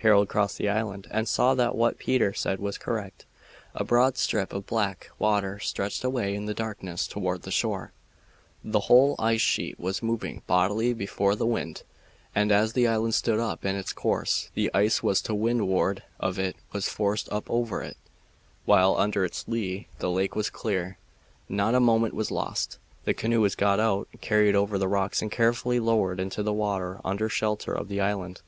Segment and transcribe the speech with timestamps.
[0.00, 3.24] Harold crossed the island and saw that what Peter said was correct.
[3.74, 7.90] A broad strip of black water stretched away in the darkness toward the shore.
[8.62, 11.84] The whole ice sheet was moving bodily before the wind,
[12.34, 16.54] and as the island stood up in its course the ice to windward of it
[16.72, 17.96] was forced up over it,
[18.66, 20.98] while under its lee the lake was clear.
[21.48, 22.78] Not a moment was lost.
[23.06, 27.00] The canoe was got out, carried over the rocks, and carefully lowered into the water
[27.06, 28.42] under shelter of the island.